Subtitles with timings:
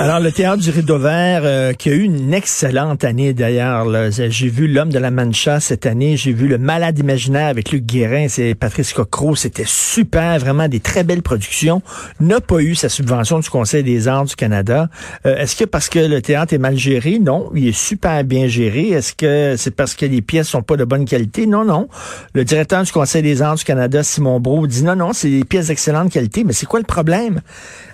[0.00, 3.86] Alors, le théâtre du Rideau Vert, euh, qui a eu une excellente année d'ailleurs.
[4.10, 6.16] J'ai vu L'Homme de la Mancha cette année.
[6.16, 9.34] J'ai vu Le Malade imaginaire avec Luc Guérin et Patrice Cocro.
[9.36, 11.82] C'était super, vraiment des très belles productions.
[12.20, 14.88] N'a pas eu sa subvention du Conseil des arts du Canada.
[15.26, 17.18] Euh, Est-ce que parce que le théâtre est mal géré?
[17.18, 18.90] Non, il est super bien géré.
[18.90, 21.46] Est-ce que c'est parce que les pièces sont pas de bonne qualité?
[21.46, 21.88] Non, non.
[22.32, 25.44] Le directeur du Conseil des arts du Canada, Simon Brault, dit non, non, c'est des
[25.44, 26.44] pièces d'excellente qualité.
[26.44, 27.42] Mais c'est quoi le problème?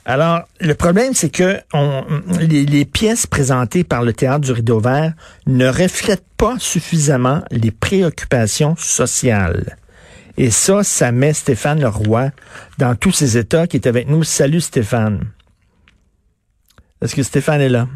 [0.04, 1.60] Alors, le problème, c'est que
[2.40, 5.12] les pièces présentées par le théâtre du Rideau Vert
[5.46, 9.76] ne reflètent pas suffisamment les préoccupations sociales.
[10.36, 12.30] Et ça, ça met Stéphane Leroy
[12.78, 14.24] dans tous ses états qui est avec nous.
[14.24, 15.20] Salut Stéphane.
[17.00, 17.86] Est-ce que Stéphane est là?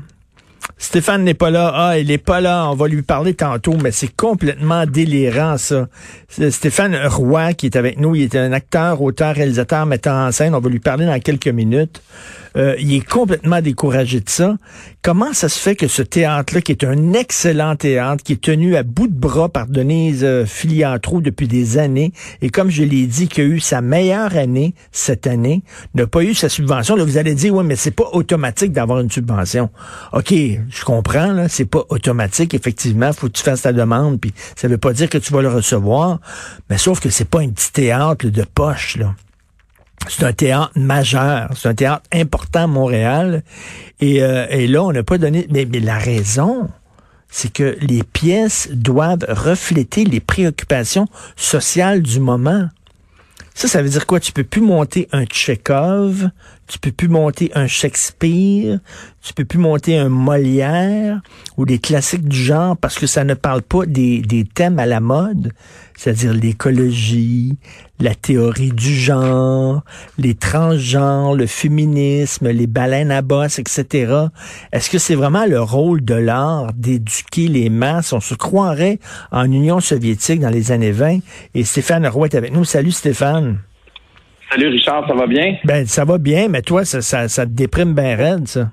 [0.79, 1.73] Stéphane n'est pas là.
[1.75, 2.69] Ah, il est pas là.
[2.71, 5.89] On va lui parler tantôt, mais c'est complètement délirant, ça.
[6.29, 8.15] Stéphane Roy qui est avec nous.
[8.15, 10.55] Il est un acteur, auteur, réalisateur, metteur en scène.
[10.55, 12.03] On va lui parler dans quelques minutes.
[12.57, 14.57] Euh, il est complètement découragé de ça.
[15.03, 18.77] Comment ça se fait que ce théâtre-là, qui est un excellent théâtre, qui est tenu
[18.77, 22.13] à bout de bras par Denise euh, Filiatro depuis des années,
[22.43, 25.63] et comme je l'ai dit, qui a eu sa meilleure année cette année,
[25.95, 26.97] n'a pas eu sa subvention.
[26.97, 29.71] Là, vous allez dire, oui, mais c'est pas automatique d'avoir une subvention.
[30.13, 32.55] OK, je comprends, là, c'est pas automatique.
[32.55, 35.43] Effectivement, faut que tu fasses ta demande, puis ça veut pas dire que tu vas
[35.43, 36.21] le recevoir,
[36.71, 39.15] mais sauf que c'est pas un petit théâtre de poche, là.
[40.09, 43.43] C'est un théâtre majeur, c'est un théâtre important à Montréal.
[44.01, 45.47] Et, euh, et là, on n'a pas donné...
[45.51, 46.69] Mais, la raison,
[47.29, 52.69] c'est que les pièces doivent refléter les préoccupations sociales du moment.
[53.55, 54.21] Ça, ça veut dire quoi?
[54.21, 56.31] Tu peux plus monter un Tchekhov,
[56.67, 58.81] tu peux plus monter un Shakespeare,
[59.23, 61.21] tu peux plus monter un Molière
[61.57, 64.87] ou des classiques du genre parce que ça ne parle pas des, des thèmes à
[64.87, 65.53] la mode,
[65.97, 67.57] c'est-à-dire l'écologie,
[68.01, 69.83] la théorie du genre,
[70.19, 74.27] les transgenres, le féminisme, les baleines à bosse, etc.
[74.73, 78.13] Est-ce que c'est vraiment le rôle de l'art d'éduquer les masses?
[78.13, 78.99] On se croirait
[79.31, 81.19] en Union soviétique dans les années 20
[81.55, 82.65] et Stéphane Roy est avec nous.
[82.65, 83.59] Salut Stéphane.
[84.51, 85.57] Salut Richard, ça va bien?
[85.65, 88.69] Ben, ça va bien, mais toi, ça, ça, ça te déprime bien raide, ça.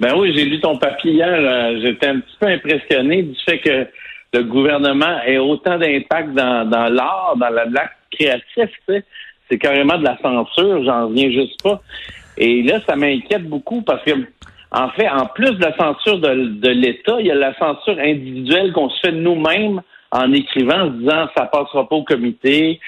[0.00, 1.28] Ben oui, j'ai lu ton papier hier.
[1.30, 3.86] euh, J'étais un petit peu impressionné du fait que
[4.34, 8.44] le gouvernement ait autant d'impact dans, dans l'art, dans la- l'acte créatif.
[8.86, 9.04] tu sais.
[9.50, 11.80] C'est carrément de la censure, j'en reviens juste pas.
[12.36, 14.10] Et là, ça m'inquiète beaucoup parce que,
[14.72, 17.96] en fait, en plus de la censure de, de l'État, il y a la censure
[17.98, 22.80] individuelle qu'on se fait nous-mêmes en écrivant, en se disant ça passera pas au comité.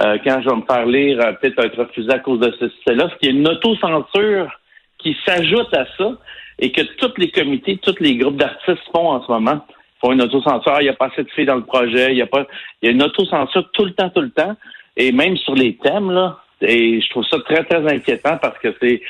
[0.00, 2.76] Euh, quand je vais me faire lire, euh, peut-être être refusé à cause de ceci,
[2.86, 4.50] cela, ce qui est une autocensure
[4.98, 6.12] qui s'ajoute à ça
[6.58, 9.64] et que tous les comités, tous les groupes d'artistes font en ce moment.
[10.00, 10.72] Font une autocensure.
[10.74, 12.12] Ah, Il n'y a pas assez de filles dans le projet.
[12.12, 12.46] Il y a pas.
[12.82, 14.54] Il y a une autocensure tout le temps, tout le temps.
[14.96, 16.38] Et même sur les thèmes, là.
[16.60, 19.02] Et je trouve ça très, très inquiétant parce que c'est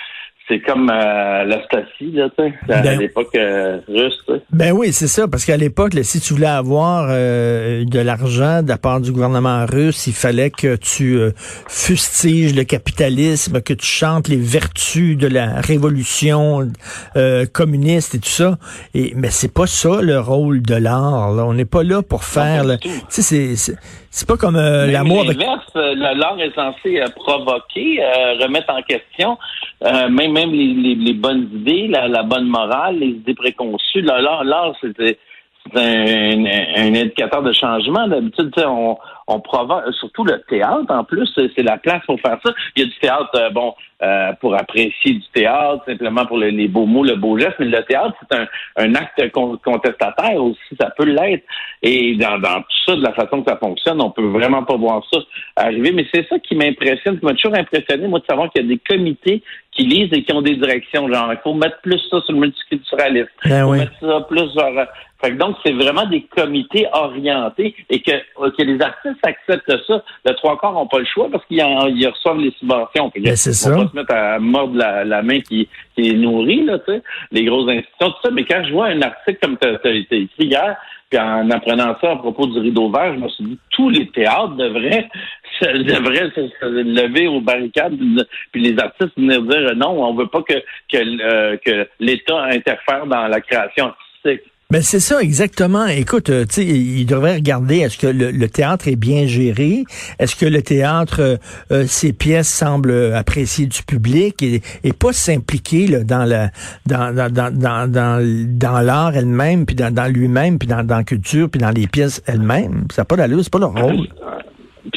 [0.48, 4.40] c'est comme euh, la Stasi, là, tu sais, à Ben- l'époque euh, russe, tu sais.
[4.52, 8.62] Ben oui, c'est ça, parce qu'à l'époque, là, si tu voulais avoir euh, de l'argent
[8.62, 11.32] de la part du gouvernement russe, il fallait que tu euh,
[11.68, 16.68] fustiges le capitalisme, que tu chantes les vertus de la révolution
[17.16, 18.56] euh, communiste et tout ça.
[18.94, 21.32] Et mais c'est pas ça le rôle de l'art.
[21.32, 21.44] là.
[21.44, 22.64] On n'est pas là pour faire.
[22.80, 23.74] Tu sais, c'est
[24.10, 29.36] c'est pas comme euh, l'amour l'inverse, l'art est censé provoquer, euh, remettre en question,
[29.84, 34.03] euh, même même les, les, les bonnes idées, la, la bonne morale, les idées préconçues.
[34.03, 35.19] Là, L'art, l'art, c'est
[35.75, 36.44] un,
[36.76, 38.06] un indicateur de changement.
[38.06, 38.97] D'habitude, on,
[39.27, 42.53] on provoque, surtout le théâtre, en plus, c'est la place pour faire ça.
[42.77, 46.50] Il y a du théâtre, euh, bon, euh, pour apprécier du théâtre, simplement pour le-
[46.50, 48.47] les beaux mots, le beau geste, mais le théâtre, c'est un,
[48.77, 51.45] un acte con- contestataire aussi, ça peut l'être.
[51.83, 54.77] Et dans, dans tout ça, de la façon que ça fonctionne, on peut vraiment pas
[54.77, 55.18] voir ça
[55.56, 55.91] arriver.
[55.92, 58.68] Mais c'est ça qui m'impressionne, qui m'a toujours impressionné, moi, de savoir qu'il y a
[58.68, 59.42] des comités
[59.76, 61.06] qui lisent et qui ont des directions.
[61.12, 63.28] Genre, il faut mettre plus ça sur le multiculturalisme.
[63.44, 63.78] Ben faut oui.
[63.78, 64.78] mettre ça plus genre.
[64.78, 64.84] euh,
[65.20, 70.02] Fait que donc, c'est vraiment des comités orientés et que, que les artistes acceptent ça.
[70.24, 73.10] Le trois quarts n'ont pas le choix parce qu'ils en- ils reçoivent les subventions.
[73.10, 73.74] Fait Ben, c'est ça.
[73.74, 77.02] pas se mettre à mordre la, la main qui, qui est nourrie, là, tu sais,
[77.32, 78.30] les grosses institutions, tout ça.
[78.30, 80.76] Mais quand je vois un article comme tu as, écrit hier,
[81.10, 84.08] Puis en apprenant ça à propos du rideau vert, je me suis dit tous les
[84.08, 85.08] théâtres devraient
[85.60, 87.97] se, devraient se, lever aux barricades,
[88.53, 90.54] puis les artistes venir dire non, on veut pas que
[90.91, 94.50] que, euh, que l'État interfère dans la création artistique.
[94.68, 95.86] Ben c'est ça exactement.
[95.86, 99.84] Écoute, euh, tu il devrait regarder est-ce que le, théâtre est bien géré,
[100.18, 101.36] est-ce que le théâtre, euh,
[101.71, 106.51] euh, ses pièces semblent apprécier du public et, pas s'impliquer là, dans la
[106.84, 111.04] dans dans dans dans, dans l'art elle-même, puis dans, dans lui-même, puis dans, dans la
[111.04, 112.86] culture, puis dans les pièces elles-mêmes.
[112.92, 114.09] Ça n'a pas d'allure, c'est pas leur rôle.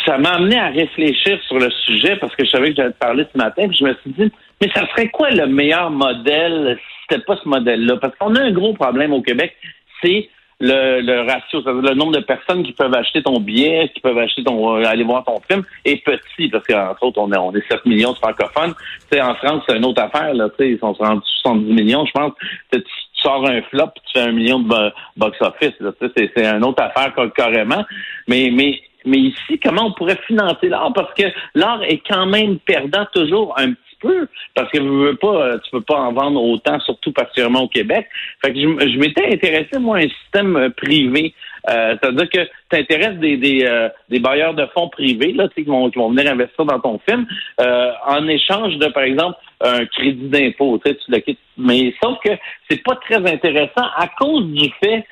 [0.09, 2.97] Ça m'a amené à réfléchir sur le sujet parce que je savais que j'allais te
[2.97, 6.79] parler ce matin, puis je me suis dit, mais ça serait quoi le meilleur modèle
[7.07, 7.97] c'était pas ce modèle-là?
[7.97, 9.55] Parce qu'on a un gros problème au Québec,
[10.01, 10.27] c'est
[10.61, 14.17] le, le, ratio, c'est-à-dire le nombre de personnes qui peuvent acheter ton billet, qui peuvent
[14.17, 17.71] acheter ton aller voir ton film est petit, parce qu'entre autres, on est, on est
[17.71, 18.73] 7 millions de francophones.
[19.11, 22.33] sais en France, c'est une autre affaire, là, ils sont rendus 70 millions, je pense.
[22.73, 22.81] Tu,
[23.21, 25.73] sors un flop, tu fais un million de box-office.
[26.17, 27.83] C'est une autre affaire carrément.
[28.27, 30.93] Mais, mais mais ici, comment on pourrait financer l'art?
[30.93, 31.23] Parce que
[31.55, 35.57] l'art est quand même perdant toujours un petit peu, parce que tu veux pas, euh,
[35.63, 38.07] tu peux pas en vendre autant, surtout particulièrement au Québec.
[38.43, 41.33] Fait que je, m'étais intéressé, moi, à un système euh, privé.
[41.69, 45.63] Euh, C'est-à-dire que tu intéresses des, des, euh, des, bailleurs de fonds privés là, qui,
[45.63, 47.25] vont, qui vont venir investir dans ton film
[47.59, 50.79] en échange de, par exemple, un crédit d'impôt.
[50.85, 51.39] Tu le quittes.
[51.57, 52.29] Mais sauf que
[52.69, 55.05] c'est pas très intéressant à cause du fait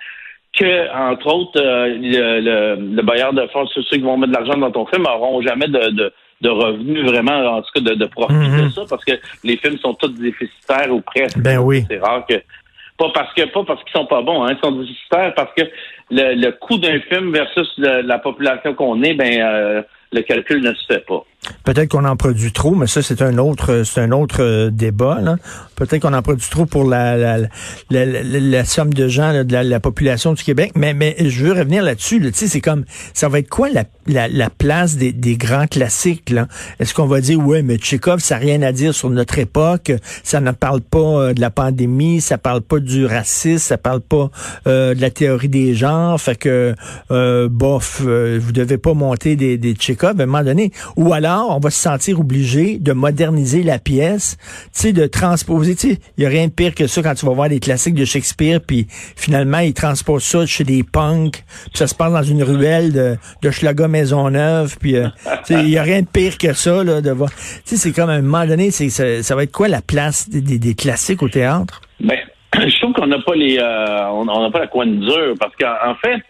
[0.53, 4.57] que, entre autres, le, le, le, bailleur de fonds, ceux qui vont mettre de l'argent
[4.57, 8.05] dans ton film, n'auront jamais de, de, de revenus vraiment, en tout cas, de, de
[8.05, 8.71] profiter de mhm.
[8.71, 9.13] ça, parce que
[9.43, 11.39] les films sont tous déficitaires ou presque.
[11.39, 11.83] Ben oui.
[11.89, 12.41] C'est rare que
[12.97, 15.63] pas parce que pas parce qu'ils sont pas bons, hein, ils sont déficitaires parce que
[16.09, 20.73] le, le coût d'un film versus la population qu'on est, ben euh, le calcul ne
[20.73, 21.23] se fait pas.
[21.63, 25.19] Peut-être qu'on en produit trop, mais ça, c'est un autre c'est un autre euh, débat.
[25.75, 27.37] Peut-être qu'on en produit trop pour la, la,
[27.89, 30.71] la, la somme de gens de la, population du Québec.
[30.75, 32.19] Mais, mais je veux revenir là-dessus.
[32.19, 32.29] Là.
[32.33, 36.33] C'est comme ça va être quoi la, la, place des, des grands classiques?
[36.79, 39.91] Est-ce qu'on va dire ouais, mais Tchekhov, ça n'a rien à dire sur notre époque,
[40.23, 44.01] ça ne parle pas euh, de la pandémie, ça parle pas du racisme, ça parle
[44.01, 44.31] pas
[44.65, 46.75] euh, de la théorie des genres, fait que
[47.47, 50.71] bof, vous devez pas monter des, des Tchekhov à un moment donné.
[51.35, 54.37] On va se sentir obligé de moderniser la pièce,
[54.77, 57.33] tu de transposer, tu il y a rien de pire que ça quand tu vas
[57.33, 61.87] voir des classiques de Shakespeare, puis finalement, ils transposent ça chez des punks, puis ça
[61.87, 65.07] se passe dans une ruelle de, de Schlager Maisonneuve, puis euh,
[65.49, 67.29] il y a rien de pire que ça, là, de voir.
[67.65, 71.23] Tu c'est comme à un moment donné, ça, va être quoi la place des, classiques
[71.23, 71.81] au théâtre?
[71.99, 72.17] Ben,
[72.53, 76.21] je trouve qu'on n'a pas les, euh, on n'a la coin dure, parce qu'en fait,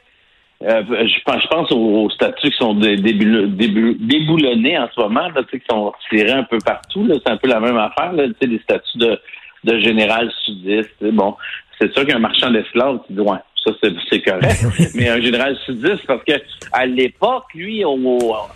[0.63, 6.31] euh, je, pense, aux, statuts qui sont déboulonnés en ce moment, là, qui sont tirés
[6.31, 7.07] un peu partout.
[7.11, 9.19] C'est un peu la même affaire, là, des statuts de,
[9.63, 10.95] de général sudiste.
[11.01, 11.35] Bon,
[11.79, 13.37] c'est sûr qu'un marchand d'esclaves, tu ouais,
[13.81, 14.65] ça c'est correct.
[14.95, 16.33] Mais un général sudiste, parce que
[16.71, 17.83] à l'époque, lui,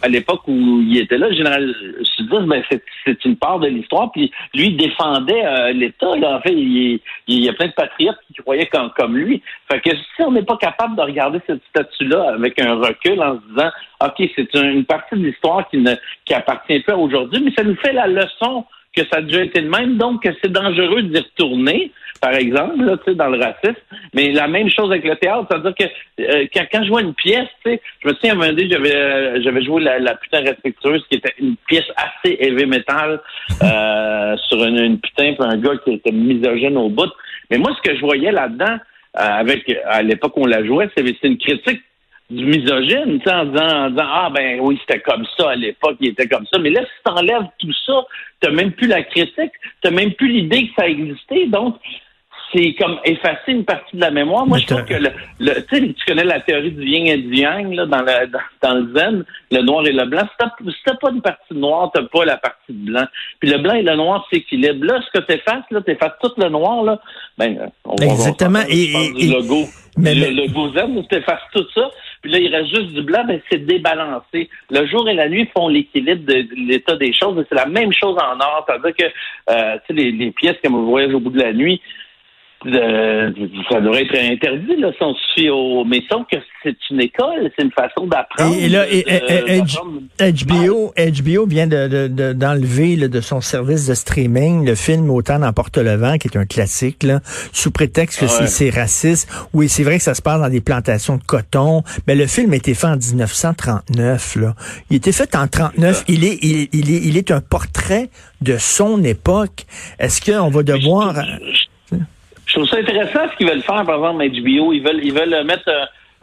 [0.02, 1.74] à l'époque où il était là, le général
[2.04, 2.64] sudiste, ben
[3.06, 4.12] c'est une part de l'histoire.
[4.12, 6.10] Puis lui défendait euh, l'État.
[6.10, 9.42] En fait, il, y a plein de patriotes qui croyaient comme, comme lui.
[9.72, 13.36] Fait que si on n'est pas capable de regarder cette statue-là avec un recul en
[13.36, 13.72] se disant,
[14.04, 15.94] ok, c'est une partie de l'histoire qui ne
[16.26, 18.66] qui appartient pas aujourd'hui, mais ça nous fait la leçon
[18.96, 21.92] que ça a déjà été le même, donc que c'est dangereux d'y retourner,
[22.22, 23.82] par exemple, là, dans le racisme.
[24.14, 27.50] Mais la même chose avec le théâtre, c'est-à-dire que euh, quand, je vois une pièce,
[27.66, 27.72] je
[28.08, 31.56] me souviens un moment donné, j'avais euh, j'avais joué la, putain respectueuse, qui était une
[31.68, 33.20] pièce assez heavy metal
[33.64, 37.12] euh, sur une, putain, puis un gars qui était misogyne au bout.
[37.50, 38.78] Mais moi, ce que je voyais là-dedans,
[39.14, 41.82] avec à l'époque où on la jouait, c'est une critique
[42.30, 46.10] du misogyne, en disant, en disant Ah ben oui, c'était comme ça à l'époque, il
[46.10, 46.60] était comme ça.
[46.60, 48.06] Mais là, si t'enlèves tout ça,
[48.40, 51.48] t'as même plus la critique, t'as même plus l'idée que ça existait.
[51.48, 51.76] Donc,
[52.54, 54.46] c'est comme effacer une partie de la mémoire.
[54.46, 57.74] Moi, je trouve que le, le tu connais la théorie du yin et du yang
[57.74, 58.28] là, dans, le,
[58.62, 60.24] dans, le zen, le noir et le blanc.
[60.40, 63.06] Si t'as pas une partie noire, t'as pas la partie de blanc.
[63.40, 64.86] Puis le blanc et le noir s'équilibrent.
[64.86, 67.00] Là, ce que t'effaces, là, t'effaces tout le noir, là.
[67.38, 68.60] Ben, on, Exactement.
[68.60, 69.66] Va, et, et, du logo.
[69.98, 71.90] Mais, le, le logo zen, t'effaces tout ça.
[72.22, 74.50] Puis là, il reste juste du blanc, ben, c'est débalancé.
[74.70, 77.44] Le jour et la nuit font l'équilibre de, l'état des choses.
[77.50, 78.66] C'est la même chose en or.
[78.68, 81.82] C'est-à-dire que euh, les, les pièces, comme vous voyez au bout de la nuit,
[82.64, 85.84] ça devrait être interdit, là, si on fie au.
[85.84, 88.56] Mais sauf que c'est une école, c'est une façon d'apprendre.
[88.56, 88.86] Et, là,
[90.20, 95.78] HBO, HBO vient de, d'enlever de, de, son service de streaming le film Autant n'emporte
[95.78, 97.20] le vent, qui est un classique, là,
[97.52, 99.30] sous prétexte que c'est, raciste.
[99.54, 102.54] Oui, c'est vrai que ça se passe dans des plantations de coton, mais le film
[102.54, 104.36] a été fait en 1939.
[104.36, 104.56] Là.
[104.90, 106.04] Il a été fait en 39.
[106.08, 108.10] Il est, il, il, est, il est un portrait
[108.42, 109.66] de son époque.
[110.00, 111.16] Est-ce qu'on va devoir...
[111.16, 111.71] Je
[112.54, 114.74] trouve ça intéressant ce qu'ils veulent faire, par exemple, HBO.
[114.74, 115.70] Ils veulent, ils veulent mettre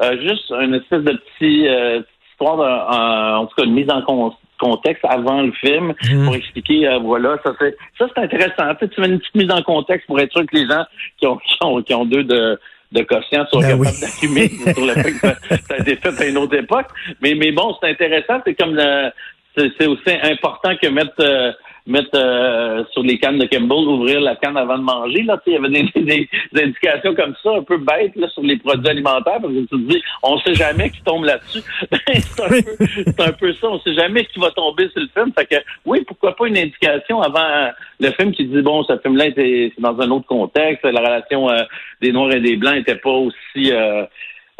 [0.01, 3.71] euh, juste une espèce de petit euh, petite histoire, de, en, en tout cas, de
[3.71, 6.25] mise en con- contexte avant le film Mhm.
[6.25, 8.75] pour expliquer, euh, voilà, ça c'est ça c'est intéressant.
[8.75, 10.85] Tu, sais, tu mets une petite mise en contexte pour être sûr que les gens
[11.19, 12.59] qui ont qui ont, qui ont deux de
[12.91, 14.01] de quotient soient Ben capables oui.
[14.01, 16.87] d'assumer sur le fait que ça, a été fait à une autre époque.
[17.21, 18.41] Mais mais bon, c'est intéressant.
[18.45, 19.11] C'est comme le-
[19.57, 21.51] c'est aussi important que mettre euh,
[21.89, 25.23] mettre euh, sur les cannes de Campbell, ouvrir la canne avant de manger.
[25.23, 28.43] Là, il y avait des, des- des indications comme ça, un peu bêtes là, sur
[28.43, 31.63] les produits alimentaires, parce que tu te dis, on sait jamais qui tombe là-dessus.
[32.13, 35.33] C'est un, un peu ça, on sait jamais qui va tomber sur le film.
[35.37, 39.27] Fait que oui, pourquoi pas une indication avant le film qui dit bon, ce film-là
[39.35, 41.63] c'est dans un autre contexte, la relation euh,
[42.01, 44.05] des Noirs et des Blancs était pas aussi euh,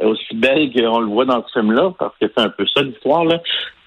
[0.03, 3.25] aussi belle qu'on le voit dans ce film-là, parce que c'est un peu ça l'histoire,
[3.25, 3.41] là.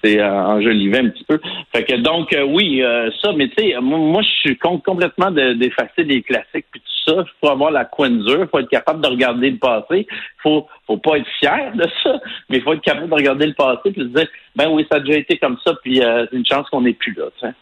[0.04, 1.40] C'est euh, enjolivé un petit peu.
[1.72, 4.82] Fait que donc, euh, oui, euh, ça, mais tu sais, moi, moi, je suis contre
[4.82, 7.24] complètement de- d'effacer les classiques puis tout ça.
[7.24, 10.06] Il faut avoir la coinsure, il faut être capable de regarder le passé.
[10.42, 13.92] faut faut pas être fier de ça, mais faut être capable de regarder le passé
[13.92, 16.46] puis se dire, ben oui, ça a déjà été comme ça, puis euh, c'est une
[16.46, 17.54] chance qu'on n'est plus là, tu sais.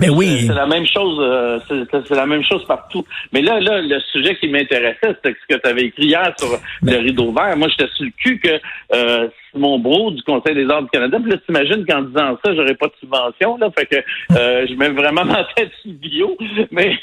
[0.00, 0.44] Mais oui.
[0.46, 3.04] C'est la même chose, euh, c'est la même chose partout.
[3.32, 6.48] Mais là, là, le sujet qui m'intéressait, c'était ce que tu avais écrit hier sur
[6.82, 7.56] le rideau vert.
[7.56, 8.60] Moi, j'étais sur le cul que
[8.94, 11.18] euh, Simon Brault du Conseil des arts du Canada.
[11.20, 13.56] Puis là, t'imagines qu'en disant ça, j'aurais pas de subvention.
[13.58, 13.96] Là, fait que
[14.36, 16.36] euh, je mets vraiment ma tête sur bio.
[16.70, 16.96] Mais,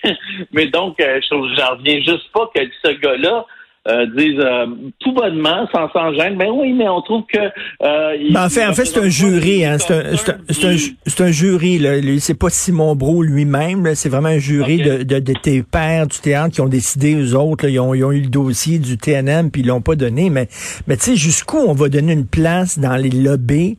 [0.51, 3.45] mais donc, euh, je trouve- j'en reviens juste pas que ce gars-là.
[3.87, 4.65] Euh, disent euh,
[4.99, 8.49] tout bonnement, sans s'en gêne, ben oui, mais on trouve que euh, il- Ben, en
[8.49, 9.77] fait, en fait, c'est un jury, hein.
[9.77, 10.75] C'est un, c'est un,
[11.05, 13.93] c'est un, un jury, C'est pas Simon Brault lui-même.
[13.93, 17.35] C'est vraiment un jury de, de, de tes pairs du théâtre qui ont décidé, eux
[17.37, 17.69] autres, là.
[17.69, 20.31] Ils ont, ils ont eu le dossier du TNM puis ils l'ont pas donné.
[20.31, 20.47] Mais,
[20.87, 23.77] mais tu sais, jusqu'où on va donner une place dans les lobbies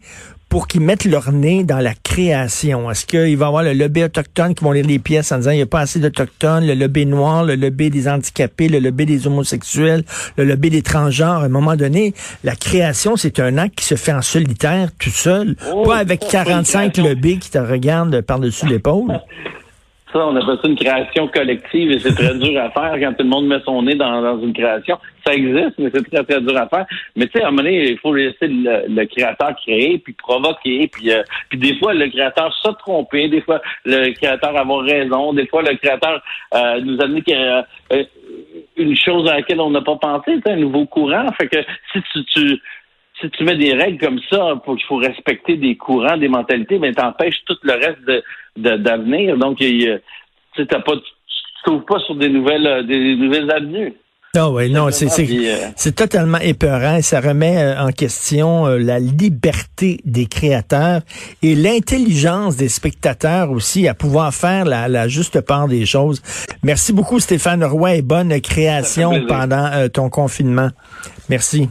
[0.49, 2.91] pour qu'ils mettent leur nez dans la création?
[2.91, 5.51] Est-ce qu'il va y avoir le lobby autochtone qui vont lire les pièces en disant
[5.51, 9.07] il n'y a pas assez d'Autochtones, le lobby noir, le lobby des handicapés, le lobby
[9.07, 10.05] des homosexuels,
[10.37, 11.43] le lobby des transgenres?
[11.43, 15.11] À un moment donné, la création, c'est un acte qui se fait en solitaire, tout
[15.11, 17.05] seul, Oh, pas avec ça, c'est une 45 création.
[17.11, 19.21] lobbies qui te regardent par-dessus l'épaule.
[20.25, 23.29] On appelle ça une création collective et c'est très dur à faire quand tout le
[23.29, 24.99] monde met son nez dans, une création.
[25.27, 26.87] Ça existe, mais c'est très, très dur à faire.
[27.17, 30.89] Mais tu sais, à un moment donné, il faut laisser le, créateur créer, puis provoquer,
[30.89, 35.33] puis, euh, puis des fois, le créateur se tromper, des fois, le créateur avoir raison,
[35.33, 36.23] des fois, le créateur
[36.55, 38.05] euh, nous amener euh,
[38.77, 41.27] une chose à laquelle on n'a pas pensé, un nouveau courant.
[41.39, 41.59] Fait que
[41.93, 42.61] si tu, tu
[43.21, 46.79] si tu mets des règles comme ça, pour qu'il faut respecter des courants, des mentalités,
[46.79, 48.23] mais t'empêches tout le reste de
[48.57, 49.37] de- d'avenir.
[49.37, 50.93] Donc, tu t'as pas,
[51.65, 53.93] tu pas sur des nouvelles, euh, des nouvelles avenues.
[54.35, 58.67] Non, oui, non, c'est c'est euh, c'est totalement épeurant et ça remet euh, en question
[58.67, 61.01] euh, la liberté des créateurs
[61.43, 66.21] et l'intelligence des spectateurs aussi à pouvoir faire la, la juste part des choses.
[66.63, 70.69] Merci beaucoup Stéphane Roy et bonne création pendant euh, ton confinement.
[71.31, 71.71] Merci.